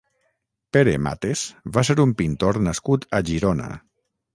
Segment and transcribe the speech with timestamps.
[0.77, 1.45] Pere Mates
[1.77, 3.75] va ser un pintor nascut a Girona.